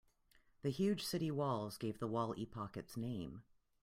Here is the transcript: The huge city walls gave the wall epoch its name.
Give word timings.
The 0.63 0.71
huge 0.71 1.03
city 1.03 1.29
walls 1.29 1.77
gave 1.77 1.99
the 1.99 2.07
wall 2.07 2.33
epoch 2.35 2.75
its 2.75 2.97
name. 2.97 3.43